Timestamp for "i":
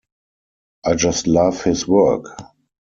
0.83-0.95